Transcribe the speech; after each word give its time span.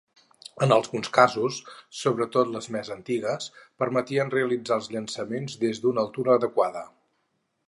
En 0.65 0.71
alguns 0.75 1.09
casos, 1.17 1.59
sobretot 1.97 2.49
les 2.55 2.69
més 2.77 2.89
antigues, 2.97 3.51
permetien 3.83 4.35
realitzar 4.39 4.79
els 4.83 4.93
llançaments 4.97 5.61
des 5.67 5.85
d'una 5.87 6.07
altura 6.09 6.39
adequada. 6.43 6.87